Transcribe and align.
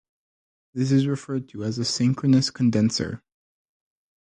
This 0.73 0.91
is 0.91 1.05
referred 1.05 1.47
to 1.49 1.63
as 1.63 1.77
a 1.77 1.85
synchronous 1.85 2.49
condenser. 2.49 3.21